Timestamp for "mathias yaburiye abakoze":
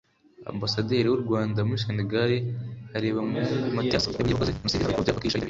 3.75-4.53